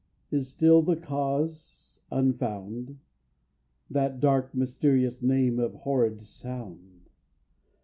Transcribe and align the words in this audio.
is 0.31 0.47
still 0.49 0.81
the 0.81 0.95
cause 0.95 1.99
unfound? 2.11 2.97
That 3.87 4.19
dark, 4.19 4.55
mysterious 4.55 5.21
name 5.21 5.59
of 5.59 5.75
horrid 5.75 6.23
sound? 6.23 7.07